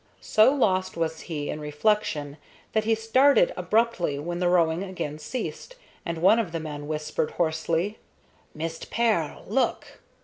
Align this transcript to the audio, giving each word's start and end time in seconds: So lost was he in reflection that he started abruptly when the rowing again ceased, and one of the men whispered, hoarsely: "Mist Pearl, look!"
So 0.19 0.51
lost 0.51 0.97
was 0.97 1.21
he 1.29 1.51
in 1.51 1.59
reflection 1.59 2.37
that 2.73 2.85
he 2.85 2.95
started 2.95 3.53
abruptly 3.55 4.17
when 4.17 4.39
the 4.39 4.49
rowing 4.49 4.81
again 4.81 5.19
ceased, 5.19 5.75
and 6.07 6.17
one 6.23 6.39
of 6.39 6.51
the 6.53 6.59
men 6.59 6.87
whispered, 6.87 7.29
hoarsely: 7.37 7.99
"Mist 8.55 8.89
Pearl, 8.89 9.43
look!" 9.45 9.99